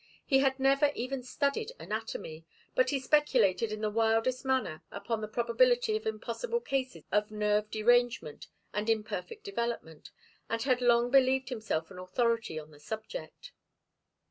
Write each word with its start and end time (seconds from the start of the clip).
He 0.25 0.39
had 0.39 0.59
never 0.59 0.87
even 0.95 1.21
studied 1.21 1.73
anatomy, 1.77 2.43
but 2.73 2.89
he 2.89 2.99
speculated 2.99 3.71
in 3.71 3.81
the 3.81 3.91
wildest 3.91 4.43
manner 4.43 4.81
upon 4.89 5.21
the 5.21 5.27
probability 5.27 5.95
of 5.95 6.07
impossible 6.07 6.59
cases 6.59 7.03
of 7.11 7.29
nerve 7.29 7.69
derangement 7.69 8.47
and 8.73 8.89
imperfect 8.89 9.43
development, 9.43 10.09
and 10.49 10.63
had 10.63 10.81
long 10.81 11.11
believed 11.11 11.49
himself 11.49 11.91
an 11.91 11.99
authority 11.99 12.57
on 12.57 12.71
the 12.71 12.79
subject. 12.79 13.51